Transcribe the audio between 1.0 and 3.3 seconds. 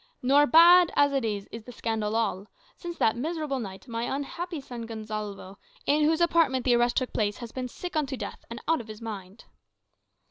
it is, is the scandal all. Since that